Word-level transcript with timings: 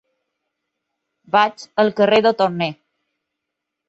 Vaig 1.35 1.65
al 1.83 1.91
carrer 1.99 2.21
de 2.27 2.31
Torné. 2.39 2.71